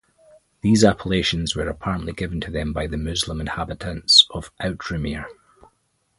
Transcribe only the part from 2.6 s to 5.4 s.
by the Muslim inhabitants of Outremer.